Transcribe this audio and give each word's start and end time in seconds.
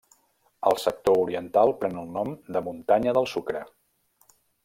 El 0.69 0.79
sector 0.83 1.19
oriental 1.25 1.73
pren 1.83 2.01
el 2.05 2.09
nom 2.15 2.33
de 2.57 2.63
Muntanya 2.69 3.15
del 3.21 3.31
Sucre. 3.35 3.65